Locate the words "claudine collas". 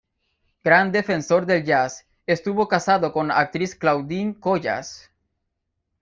3.75-5.11